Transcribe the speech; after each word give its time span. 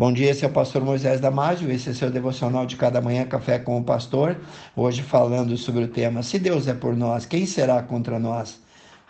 Bom 0.00 0.14
dia, 0.14 0.30
esse 0.30 0.46
é 0.46 0.48
o 0.48 0.50
pastor 0.50 0.82
Moisés 0.82 1.20
Damásio, 1.20 1.70
esse 1.70 1.90
é 1.90 1.92
seu 1.92 2.10
devocional 2.10 2.64
de 2.64 2.74
cada 2.74 3.02
manhã, 3.02 3.26
Café 3.26 3.58
com 3.58 3.76
o 3.76 3.84
Pastor. 3.84 4.34
Hoje 4.74 5.02
falando 5.02 5.54
sobre 5.58 5.84
o 5.84 5.88
tema, 5.88 6.22
se 6.22 6.38
Deus 6.38 6.66
é 6.66 6.72
por 6.72 6.96
nós, 6.96 7.26
quem 7.26 7.44
será 7.44 7.82
contra 7.82 8.18
nós? 8.18 8.62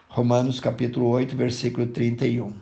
Romanos 0.09 0.59
capítulo 0.59 1.07
8, 1.07 1.37
versículo 1.37 1.87
31. 1.87 2.53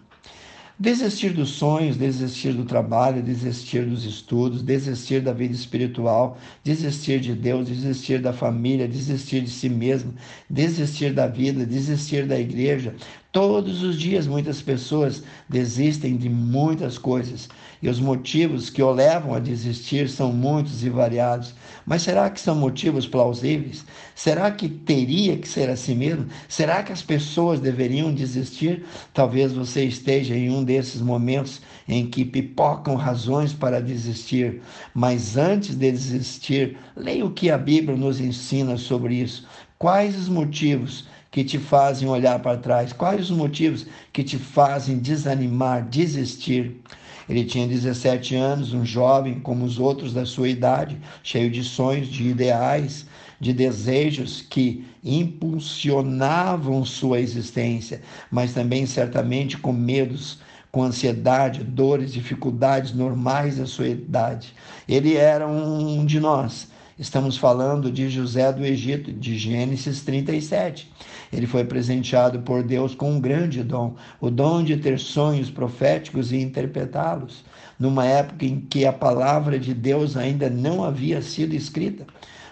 Desistir 0.78 1.30
dos 1.30 1.48
sonhos, 1.52 1.96
desistir 1.96 2.52
do 2.52 2.64
trabalho, 2.64 3.22
desistir 3.22 3.86
dos 3.86 4.04
estudos, 4.04 4.62
desistir 4.62 5.22
da 5.22 5.32
vida 5.32 5.54
espiritual, 5.54 6.36
desistir 6.62 7.20
de 7.20 7.34
Deus, 7.34 7.66
desistir 7.66 8.20
da 8.20 8.32
família, 8.32 8.86
desistir 8.86 9.40
de 9.40 9.50
si 9.50 9.70
mesmo, 9.70 10.14
desistir 10.50 11.14
da 11.14 11.26
vida, 11.26 11.64
desistir 11.64 12.26
da 12.26 12.38
igreja, 12.38 12.94
Todos 13.38 13.84
os 13.84 13.96
dias 13.96 14.26
muitas 14.26 14.60
pessoas 14.60 15.22
desistem 15.48 16.16
de 16.16 16.28
muitas 16.28 16.98
coisas 16.98 17.48
e 17.80 17.88
os 17.88 18.00
motivos 18.00 18.68
que 18.68 18.82
o 18.82 18.90
levam 18.90 19.32
a 19.32 19.38
desistir 19.38 20.08
são 20.08 20.32
muitos 20.32 20.82
e 20.82 20.90
variados. 20.90 21.54
Mas 21.86 22.02
será 22.02 22.28
que 22.30 22.40
são 22.40 22.56
motivos 22.56 23.06
plausíveis? 23.06 23.84
Será 24.12 24.50
que 24.50 24.68
teria 24.68 25.36
que 25.36 25.46
ser 25.46 25.70
assim 25.70 25.94
mesmo? 25.94 26.26
Será 26.48 26.82
que 26.82 26.90
as 26.90 27.00
pessoas 27.00 27.60
deveriam 27.60 28.12
desistir? 28.12 28.84
Talvez 29.14 29.52
você 29.52 29.84
esteja 29.84 30.34
em 30.34 30.50
um 30.50 30.64
desses 30.64 31.00
momentos 31.00 31.62
em 31.86 32.08
que 32.08 32.24
pipocam 32.24 32.96
razões 32.96 33.52
para 33.52 33.80
desistir. 33.80 34.60
Mas 34.92 35.36
antes 35.36 35.76
de 35.76 35.92
desistir, 35.92 36.76
leia 36.96 37.24
o 37.24 37.30
que 37.30 37.52
a 37.52 37.56
Bíblia 37.56 37.96
nos 37.96 38.18
ensina 38.18 38.76
sobre 38.76 39.14
isso. 39.14 39.46
Quais 39.78 40.18
os 40.18 40.28
motivos 40.28 41.06
que 41.38 41.44
te 41.44 41.58
fazem 41.58 42.08
olhar 42.08 42.40
para 42.40 42.58
trás? 42.58 42.92
Quais 42.92 43.30
os 43.30 43.30
motivos 43.30 43.86
que 44.12 44.24
te 44.24 44.36
fazem 44.36 44.98
desanimar, 44.98 45.88
desistir? 45.88 46.80
Ele 47.28 47.44
tinha 47.44 47.64
17 47.64 48.34
anos, 48.34 48.72
um 48.74 48.84
jovem 48.84 49.38
como 49.38 49.64
os 49.64 49.78
outros 49.78 50.12
da 50.12 50.26
sua 50.26 50.48
idade, 50.48 50.98
cheio 51.22 51.48
de 51.48 51.62
sonhos, 51.62 52.08
de 52.08 52.26
ideais, 52.26 53.06
de 53.38 53.52
desejos 53.52 54.42
que 54.42 54.84
impulsionavam 55.04 56.84
sua 56.84 57.20
existência, 57.20 58.02
mas 58.32 58.52
também 58.52 58.84
certamente 58.84 59.56
com 59.56 59.72
medos, 59.72 60.40
com 60.72 60.82
ansiedade, 60.82 61.62
dores, 61.62 62.12
dificuldades 62.12 62.92
normais 62.92 63.58
da 63.58 63.66
sua 63.66 63.86
idade. 63.86 64.52
Ele 64.88 65.14
era 65.14 65.46
um 65.46 66.04
de 66.04 66.18
nós 66.18 66.66
Estamos 66.98 67.36
falando 67.36 67.92
de 67.92 68.10
José 68.10 68.52
do 68.52 68.64
Egito, 68.64 69.12
de 69.12 69.38
Gênesis 69.38 70.00
37. 70.02 70.90
Ele 71.32 71.46
foi 71.46 71.62
presenteado 71.62 72.40
por 72.40 72.64
Deus 72.64 72.92
com 72.92 73.12
um 73.12 73.20
grande 73.20 73.62
dom, 73.62 73.94
o 74.20 74.28
dom 74.28 74.64
de 74.64 74.76
ter 74.76 74.98
sonhos 74.98 75.48
proféticos 75.48 76.32
e 76.32 76.38
interpretá-los, 76.38 77.44
numa 77.78 78.04
época 78.04 78.44
em 78.44 78.58
que 78.58 78.84
a 78.84 78.92
palavra 78.92 79.60
de 79.60 79.72
Deus 79.74 80.16
ainda 80.16 80.50
não 80.50 80.82
havia 80.82 81.22
sido 81.22 81.54
escrita. 81.54 82.04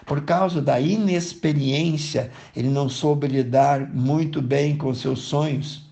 Por 0.05 0.21
causa 0.21 0.61
da 0.61 0.79
inexperiência, 0.79 2.31
ele 2.55 2.69
não 2.69 2.87
soube 2.87 3.27
lidar 3.27 3.93
muito 3.93 4.41
bem 4.41 4.77
com 4.77 4.93
seus 4.93 5.19
sonhos, 5.23 5.85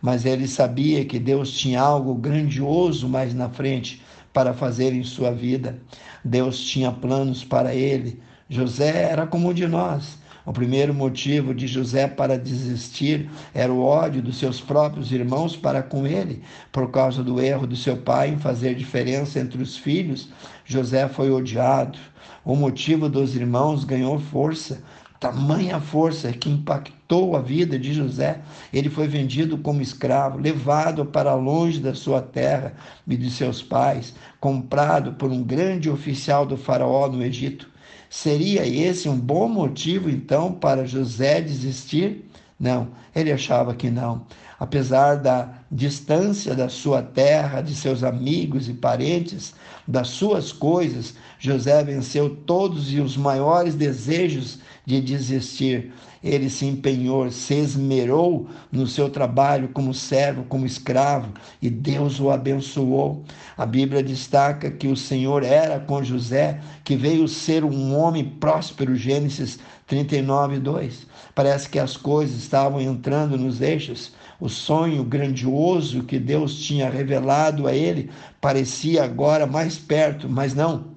mas 0.00 0.24
ele 0.24 0.46
sabia 0.46 1.04
que 1.04 1.18
Deus 1.18 1.50
tinha 1.50 1.80
algo 1.80 2.14
grandioso 2.14 3.08
mais 3.08 3.34
na 3.34 3.48
frente 3.48 4.00
para 4.36 4.52
fazer 4.52 4.92
em 4.92 5.02
sua 5.02 5.30
vida. 5.30 5.78
Deus 6.22 6.60
tinha 6.60 6.92
planos 6.92 7.42
para 7.42 7.74
ele. 7.74 8.20
José 8.50 9.08
era 9.10 9.26
como 9.26 9.48
um 9.48 9.54
de 9.54 9.66
nós. 9.66 10.18
O 10.44 10.52
primeiro 10.52 10.92
motivo 10.92 11.54
de 11.54 11.66
José 11.66 12.06
para 12.06 12.38
desistir 12.38 13.30
era 13.54 13.72
o 13.72 13.82
ódio 13.82 14.20
dos 14.20 14.36
seus 14.38 14.60
próprios 14.60 15.10
irmãos 15.10 15.56
para 15.56 15.82
com 15.82 16.06
ele, 16.06 16.42
por 16.70 16.90
causa 16.90 17.24
do 17.24 17.40
erro 17.40 17.66
do 17.66 17.74
seu 17.74 17.96
pai 17.96 18.28
em 18.28 18.38
fazer 18.38 18.74
diferença 18.74 19.40
entre 19.40 19.62
os 19.62 19.74
filhos. 19.74 20.28
José 20.66 21.08
foi 21.08 21.30
odiado. 21.30 21.98
O 22.44 22.54
motivo 22.54 23.08
dos 23.08 23.34
irmãos 23.34 23.84
ganhou 23.84 24.20
força 24.20 24.82
tamanha 25.26 25.80
força 25.80 26.32
que 26.32 26.48
impactou 26.48 27.36
a 27.36 27.40
vida 27.40 27.76
de 27.78 27.92
José. 27.92 28.40
Ele 28.72 28.88
foi 28.88 29.08
vendido 29.08 29.58
como 29.58 29.82
escravo, 29.82 30.38
levado 30.38 31.04
para 31.04 31.34
longe 31.34 31.80
da 31.80 31.94
sua 31.94 32.22
terra 32.22 32.74
e 33.06 33.16
de 33.16 33.28
seus 33.28 33.60
pais, 33.60 34.14
comprado 34.38 35.14
por 35.14 35.30
um 35.32 35.42
grande 35.42 35.90
oficial 35.90 36.46
do 36.46 36.56
Faraó 36.56 37.08
no 37.08 37.24
Egito. 37.24 37.68
Seria 38.08 38.64
esse 38.66 39.08
um 39.08 39.18
bom 39.18 39.48
motivo 39.48 40.08
então 40.08 40.52
para 40.52 40.86
José 40.86 41.40
desistir? 41.40 42.30
Não, 42.58 42.88
ele 43.14 43.32
achava 43.32 43.74
que 43.74 43.90
não. 43.90 44.24
Apesar 44.58 45.16
da 45.16 45.48
distância 45.70 46.54
da 46.54 46.68
sua 46.68 47.02
terra, 47.02 47.60
de 47.60 47.74
seus 47.74 48.04
amigos 48.04 48.68
e 48.68 48.74
parentes, 48.74 49.54
das 49.86 50.08
suas 50.08 50.52
coisas, 50.52 51.14
José 51.38 51.82
venceu 51.84 52.30
todos 52.30 52.92
os 52.92 53.16
maiores 53.16 53.74
desejos 53.74 54.58
de 54.84 55.00
desistir. 55.00 55.92
Ele 56.22 56.50
se 56.50 56.66
empenhou, 56.66 57.30
se 57.30 57.54
esmerou 57.54 58.48
no 58.72 58.86
seu 58.86 59.08
trabalho 59.08 59.68
como 59.68 59.94
servo, 59.94 60.44
como 60.44 60.66
escravo, 60.66 61.32
e 61.62 61.70
Deus 61.70 62.18
o 62.18 62.30
abençoou. 62.30 63.24
A 63.56 63.64
Bíblia 63.64 64.02
destaca 64.02 64.70
que 64.70 64.88
o 64.88 64.96
Senhor 64.96 65.44
era 65.44 65.78
com 65.78 66.02
José, 66.02 66.60
que 66.82 66.96
veio 66.96 67.28
ser 67.28 67.64
um 67.64 67.96
homem 67.96 68.24
próspero, 68.24 68.96
Gênesis 68.96 69.58
39, 69.86 70.58
2. 70.58 71.06
Parece 71.34 71.68
que 71.68 71.78
as 71.78 71.96
coisas 71.96 72.36
estavam 72.36 72.80
entrando 72.80 73.36
nos 73.36 73.60
eixos. 73.60 74.12
O 74.40 74.48
sonho 74.48 75.04
grandioso 75.04 75.55
que 76.04 76.18
Deus 76.18 76.58
tinha 76.60 76.90
revelado 76.90 77.66
a 77.66 77.74
ele 77.74 78.10
parecia 78.40 79.04
agora 79.04 79.46
mais 79.46 79.78
perto, 79.78 80.28
mas 80.28 80.54
não 80.54 80.96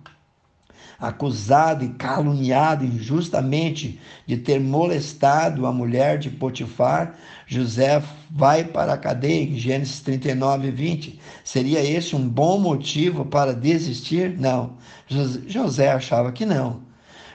acusado 0.99 1.85
e 1.85 1.89
caluniado 1.89 2.83
injustamente 2.83 3.99
de 4.27 4.37
ter 4.37 4.59
molestado 4.59 5.65
a 5.65 5.71
mulher 5.71 6.17
de 6.17 6.29
Potifar, 6.29 7.15
José 7.47 8.03
vai 8.29 8.65
para 8.65 8.93
a 8.93 8.97
cadeia 8.97 9.43
em 9.43 9.57
Gênesis 9.57 10.01
39, 10.01 10.71
20. 10.71 11.19
Seria 11.43 11.81
esse 11.83 12.15
um 12.15 12.27
bom 12.27 12.59
motivo 12.59 13.25
para 13.25 13.53
desistir? 13.53 14.37
Não. 14.37 14.73
José 15.47 15.89
achava 15.91 16.31
que 16.31 16.45
não. 16.45 16.88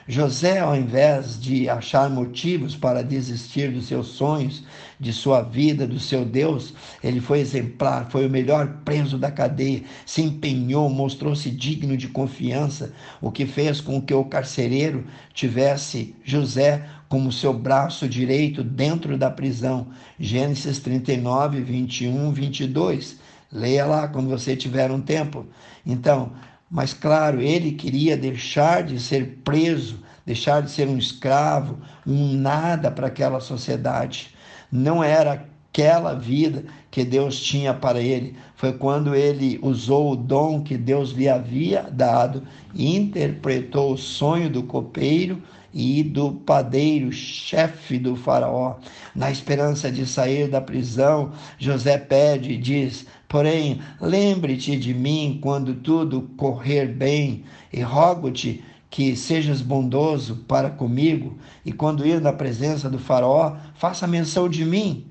José, 0.07 0.59
ao 0.59 0.75
invés 0.75 1.39
de 1.39 1.67
achar 1.67 2.11
motivos 2.11 2.75
para 2.75 3.03
desistir 3.03 3.71
dos 3.71 3.87
seus 3.87 4.07
sonhos, 4.09 4.63
de 4.99 5.11
sua 5.11 5.41
vida, 5.41 5.87
do 5.87 5.99
seu 5.99 6.23
Deus, 6.23 6.75
ele 7.03 7.19
foi 7.19 7.39
exemplar, 7.39 8.09
foi 8.11 8.27
o 8.27 8.29
melhor 8.29 8.81
preso 8.85 9.17
da 9.17 9.31
cadeia, 9.31 9.83
se 10.05 10.21
empenhou, 10.21 10.89
mostrou-se 10.91 11.49
digno 11.49 11.97
de 11.97 12.07
confiança, 12.07 12.93
o 13.19 13.31
que 13.31 13.47
fez 13.47 13.81
com 13.81 13.99
que 13.99 14.13
o 14.13 14.25
carcereiro 14.25 15.05
tivesse 15.33 16.15
José 16.23 16.87
como 17.09 17.31
seu 17.31 17.51
braço 17.51 18.07
direito 18.07 18.63
dentro 18.63 19.17
da 19.17 19.31
prisão. 19.31 19.87
Gênesis 20.19 20.77
39, 20.77 21.61
21, 21.61 22.31
22. 22.31 23.19
Leia 23.51 23.85
lá 23.85 24.07
quando 24.07 24.29
você 24.29 24.55
tiver 24.55 24.91
um 24.91 25.01
tempo. 25.01 25.47
Então, 25.85 26.31
mas 26.75 26.93
claro, 26.93 27.39
ele 27.39 27.71
queria 27.71 28.17
deixar 28.17 28.83
de 28.83 28.99
ser 28.99 29.39
preso, 29.45 30.03
deixar 30.25 30.61
de 30.61 30.69
ser 30.69 30.89
um 30.89 30.97
escravo, 30.97 31.77
um 32.05 32.33
nada 32.33 32.91
para 32.91 33.07
aquela 33.07 33.39
sociedade. 33.39 34.35
Não 34.69 35.01
era 35.01 35.47
aquela 35.71 36.13
vida 36.13 36.65
que 36.91 37.05
Deus 37.05 37.39
tinha 37.39 37.73
para 37.73 38.01
ele. 38.01 38.35
Foi 38.57 38.73
quando 38.73 39.15
ele 39.15 39.57
usou 39.61 40.11
o 40.11 40.15
dom 40.17 40.63
que 40.63 40.77
Deus 40.77 41.11
lhe 41.11 41.29
havia 41.29 41.83
dado 41.83 42.43
interpretou 42.75 43.93
o 43.93 43.97
sonho 43.97 44.49
do 44.49 44.61
copeiro 44.61 45.41
e 45.75 46.01
do 46.01 46.31
padeiro, 46.31 47.11
chefe 47.11 47.99
do 47.99 48.15
faraó. 48.15 48.77
Na 49.13 49.29
esperança 49.29 49.91
de 49.91 50.05
sair 50.05 50.47
da 50.47 50.61
prisão, 50.61 51.33
José 51.59 51.97
pede 51.97 52.53
e 52.53 52.57
diz: 52.57 53.05
Porém, 53.27 53.81
lembre-te 53.99 54.77
de 54.77 54.93
mim 54.93 55.37
quando 55.41 55.75
tudo 55.75 56.29
correr 56.37 56.87
bem, 56.87 57.43
e 57.73 57.81
rogo-te 57.81 58.63
que 58.89 59.13
sejas 59.17 59.61
bondoso 59.61 60.37
para 60.47 60.69
comigo, 60.69 61.37
e 61.65 61.73
quando 61.73 62.07
ir 62.07 62.21
na 62.21 62.31
presença 62.31 62.89
do 62.89 62.97
Faraó, 62.97 63.57
faça 63.73 64.07
menção 64.07 64.47
de 64.47 64.63
mim 64.63 65.05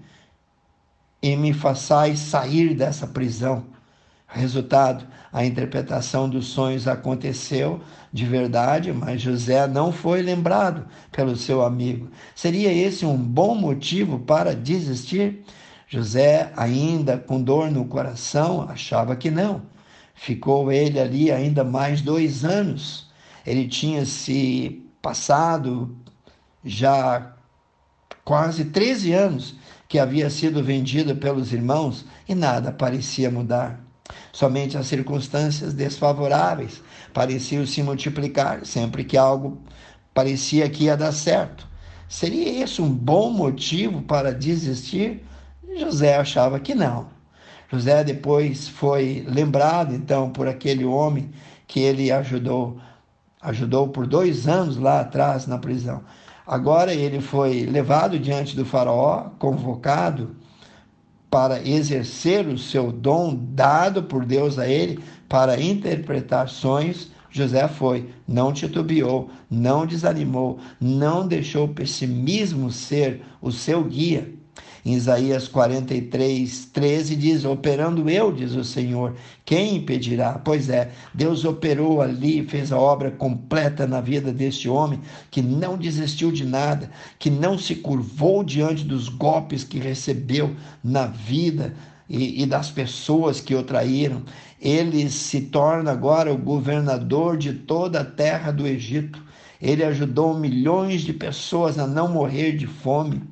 e 1.21 1.37
me 1.37 1.53
façais 1.53 2.19
sair 2.19 2.75
dessa 2.75 3.07
prisão. 3.07 3.74
Resultado: 4.27 5.07
a 5.33 5.45
interpretação 5.45 6.29
dos 6.29 6.47
sonhos 6.47 6.89
aconteceu 6.89 7.81
de 8.13 8.25
verdade, 8.25 8.93
mas 8.93 9.21
José 9.21 9.67
não 9.67 9.93
foi 9.93 10.23
lembrado 10.23 10.87
pelo 11.13 11.37
seu 11.37 11.63
amigo. 11.63 12.09
Seria 12.35 12.73
esse 12.73 13.05
um 13.05 13.17
bom 13.17 13.55
motivo 13.55 14.19
para 14.21 14.55
desistir? 14.55 15.45
José, 15.87 16.53
ainda 16.57 17.19
com 17.19 17.41
dor 17.43 17.71
no 17.71 17.85
coração, 17.85 18.63
achava 18.69 19.15
que 19.15 19.31
não. 19.31 19.63
Ficou 20.15 20.73
ele 20.73 20.99
ali 20.99 21.31
ainda 21.31 21.63
mais 21.63 22.01
dois 22.01 22.45
anos. 22.45 23.11
Ele 23.47 23.69
tinha 23.69 24.07
se 24.07 24.85
passado 25.03 25.97
já 26.65 27.35
quase 28.25 28.65
13 28.65 29.13
anos 29.13 29.55
que 29.89 29.99
havia 29.99 30.31
sido 30.31 30.65
vendido 30.65 31.15
pelos 31.17 31.53
irmãos 31.53 32.07
e 32.29 32.35
nada 32.35 32.73
parecia 32.73 33.31
mudar. 33.31 33.84
Somente 34.33 34.77
as 34.77 34.87
circunstâncias 34.87 35.73
desfavoráveis 35.73 36.83
pareciam 37.13 37.65
se 37.67 37.83
multiplicar 37.83 38.67
sempre 38.67 39.03
que 39.03 39.17
algo 39.17 39.59
parecia 40.13 40.69
que 40.69 40.85
ia 40.85 40.97
dar 40.97 41.13
certo. 41.13 41.67
Seria 42.09 42.63
esse 42.63 42.83
um 42.83 42.91
bom 42.91 43.31
motivo 43.31 44.03
para 44.03 44.35
desistir? 44.35 45.25
José 45.77 46.17
achava 46.17 46.61
que 46.61 46.75
não. 46.75 47.09
José 47.73 48.05
depois 48.05 48.69
foi 48.69 49.25
lembrado 49.27 49.95
então 49.95 50.31
por 50.31 50.47
aquele 50.47 50.85
homem 50.85 51.31
que 51.67 51.81
ele 51.81 52.13
ajudou, 52.13 52.79
ajudou 53.41 53.89
por 53.89 54.07
dois 54.07 54.47
anos 54.47 54.77
lá 54.77 55.01
atrás 55.01 55.47
na 55.47 55.59
prisão. 55.59 56.05
Agora 56.47 56.93
ele 56.93 57.21
foi 57.21 57.65
levado 57.65 58.19
diante 58.19 58.55
do 58.55 58.67
faraó, 58.67 59.31
convocado 59.39 60.37
para 61.35 61.61
exercer 61.69 62.47
o 62.47 62.57
seu 62.57 62.93
dom 62.93 63.35
dado 63.37 64.05
por 64.05 64.25
Deus 64.25 64.57
a 64.57 64.69
ele 64.69 65.01
para 65.29 65.61
interpretar 65.61 66.49
sonhos. 66.49 67.11
José 67.29 67.67
foi, 67.67 68.09
não 68.25 68.53
titubeou, 68.53 69.29
não 69.51 69.85
desanimou, 69.85 70.61
não 70.81 71.27
deixou 71.27 71.65
o 71.65 71.75
pessimismo 71.75 72.71
ser 72.71 73.23
o 73.43 73.51
seu 73.51 73.83
guia. 73.83 74.33
Em 74.85 74.93
Isaías 74.93 75.49
43, 75.49 76.67
13 76.67 77.17
diz: 77.17 77.45
Operando 77.47 78.09
eu, 78.11 78.31
diz 78.31 78.53
o 78.53 78.63
Senhor, 78.63 79.15
quem 79.43 79.77
impedirá? 79.77 80.35
Pois 80.45 80.69
é, 80.69 80.91
Deus 81.15 81.45
operou 81.47 82.03
ali, 82.03 82.45
fez 82.45 82.71
a 82.71 82.79
obra 82.79 83.11
completa 83.11 83.87
na 83.87 84.03
vida 84.03 84.31
deste 84.31 84.69
homem 84.69 85.01
que 85.31 85.41
não 85.41 85.79
desistiu 85.79 86.31
de 86.31 86.45
nada, 86.45 86.91
que 87.19 87.31
não 87.31 87.59
se 87.59 87.77
curvou 87.77 88.45
diante 88.45 88.85
dos 88.85 89.09
golpes 89.09 89.65
que 89.65 89.79
recebeu 89.79 90.55
na 90.83 91.07
vida. 91.07 91.75
E, 92.07 92.43
e, 92.43 92.45
das 92.45 92.71
pessoas 92.71 93.41
que 93.41 93.55
o 93.55 93.63
traíram. 93.63 94.25
Ele 94.61 95.09
se 95.09 95.41
torna 95.41 95.91
agora 95.91 96.31
o 96.31 96.37
governador 96.37 97.39
de 97.39 97.55
toda 97.55 98.01
a 98.01 98.05
terra 98.05 98.53
do 98.53 98.67
Egito. 98.67 99.25
Ele 99.59 99.83
ajudou 99.83 100.39
milhões 100.39 101.01
de 101.01 101.15
pessoas 101.15 101.79
a 101.79 101.87
não 101.87 102.07
morrer 102.07 102.53
de 102.53 102.67
fome 102.67 103.23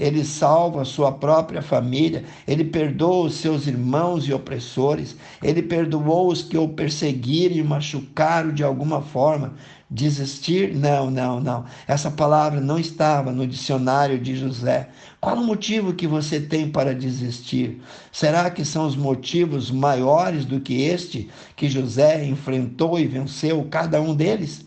ele 0.00 0.24
salva 0.24 0.82
sua 0.82 1.12
própria 1.12 1.60
família, 1.60 2.24
ele 2.48 2.64
perdoa 2.64 3.26
os 3.26 3.34
seus 3.34 3.66
irmãos 3.66 4.26
e 4.26 4.32
opressores, 4.32 5.14
ele 5.42 5.60
perdoou 5.62 6.32
os 6.32 6.42
que 6.42 6.56
o 6.56 6.66
perseguiram 6.66 7.56
e 7.56 7.62
machucaram 7.62 8.50
de 8.50 8.64
alguma 8.64 9.02
forma. 9.02 9.52
Desistir? 9.90 10.74
Não, 10.74 11.10
não, 11.10 11.40
não. 11.40 11.64
Essa 11.86 12.10
palavra 12.10 12.60
não 12.60 12.78
estava 12.78 13.30
no 13.32 13.46
dicionário 13.46 14.18
de 14.18 14.36
José. 14.36 14.88
Qual 15.20 15.36
o 15.36 15.44
motivo 15.44 15.92
que 15.92 16.06
você 16.06 16.40
tem 16.40 16.70
para 16.70 16.94
desistir? 16.94 17.82
Será 18.10 18.48
que 18.50 18.64
são 18.64 18.86
os 18.86 18.96
motivos 18.96 19.70
maiores 19.70 20.46
do 20.46 20.60
que 20.60 20.80
este 20.80 21.28
que 21.56 21.68
José 21.68 22.24
enfrentou 22.24 22.98
e 22.98 23.06
venceu 23.06 23.66
cada 23.68 24.00
um 24.00 24.14
deles? 24.14 24.64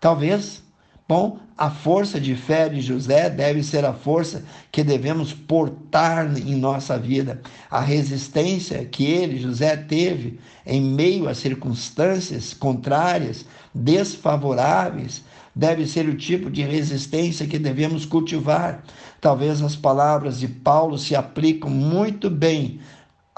Talvez 0.00 0.62
Bom, 1.08 1.38
a 1.56 1.70
força 1.70 2.20
de 2.20 2.36
fé 2.36 2.68
de 2.68 2.82
José 2.82 3.30
deve 3.30 3.62
ser 3.62 3.82
a 3.82 3.94
força 3.94 4.44
que 4.70 4.84
devemos 4.84 5.32
portar 5.32 6.30
em 6.36 6.54
nossa 6.54 6.98
vida. 6.98 7.40
A 7.70 7.80
resistência 7.80 8.84
que 8.84 9.06
ele, 9.06 9.40
José, 9.40 9.74
teve 9.74 10.38
em 10.66 10.82
meio 10.82 11.26
a 11.26 11.34
circunstâncias 11.34 12.52
contrárias, 12.52 13.46
desfavoráveis, 13.74 15.24
deve 15.56 15.86
ser 15.86 16.06
o 16.06 16.16
tipo 16.16 16.50
de 16.50 16.60
resistência 16.62 17.46
que 17.46 17.58
devemos 17.58 18.04
cultivar. 18.04 18.84
Talvez 19.18 19.62
as 19.62 19.74
palavras 19.74 20.38
de 20.38 20.46
Paulo 20.46 20.98
se 20.98 21.16
aplicam 21.16 21.70
muito 21.70 22.28
bem 22.28 22.80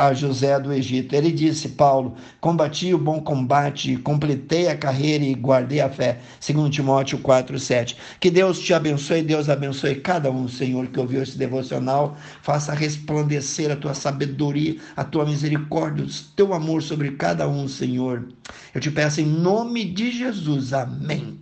a 0.00 0.14
José 0.14 0.58
do 0.58 0.72
Egito. 0.72 1.14
Ele 1.14 1.30
disse, 1.30 1.68
Paulo, 1.68 2.14
combati 2.40 2.94
o 2.94 2.98
bom 2.98 3.20
combate, 3.20 3.96
completei 3.98 4.68
a 4.68 4.76
carreira 4.76 5.22
e 5.22 5.34
guardei 5.34 5.80
a 5.80 5.90
fé. 5.90 6.18
Segundo 6.40 6.70
Timóteo 6.70 7.18
4, 7.18 7.58
7. 7.58 7.96
Que 8.18 8.30
Deus 8.30 8.58
te 8.58 8.72
abençoe, 8.72 9.22
Deus 9.22 9.50
abençoe 9.50 9.96
cada 9.96 10.30
um, 10.30 10.48
Senhor, 10.48 10.86
que 10.86 10.98
ouviu 10.98 11.22
esse 11.22 11.36
devocional. 11.36 12.16
Faça 12.40 12.72
resplandecer 12.72 13.70
a 13.70 13.76
tua 13.76 13.92
sabedoria, 13.92 14.76
a 14.96 15.04
tua 15.04 15.26
misericórdia, 15.26 16.06
o 16.06 16.08
teu 16.34 16.54
amor 16.54 16.82
sobre 16.82 17.10
cada 17.12 17.46
um, 17.46 17.68
Senhor. 17.68 18.26
Eu 18.74 18.80
te 18.80 18.90
peço 18.90 19.20
em 19.20 19.26
nome 19.26 19.84
de 19.84 20.10
Jesus. 20.10 20.72
Amém. 20.72 21.38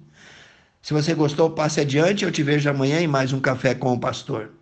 Se 0.82 0.93
você 0.93 1.14
gostou, 1.14 1.50
passe 1.50 1.81
adiante. 1.81 2.25
Eu 2.25 2.32
te 2.32 2.43
vejo 2.43 2.69
amanhã 2.69 3.00
em 3.00 3.06
mais 3.06 3.32
um 3.32 3.38
Café 3.38 3.72
com 3.72 3.93
o 3.93 4.00
Pastor. 4.00 4.57